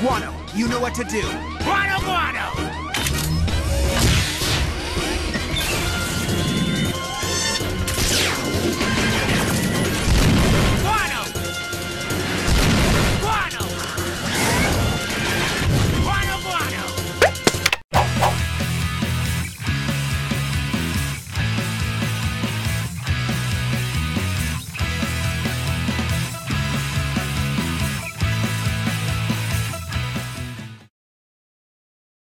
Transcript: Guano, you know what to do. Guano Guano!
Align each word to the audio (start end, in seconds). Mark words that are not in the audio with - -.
Guano, 0.00 0.32
you 0.54 0.68
know 0.68 0.78
what 0.78 0.94
to 0.94 1.02
do. 1.02 1.22
Guano 1.64 1.98
Guano! 2.04 2.27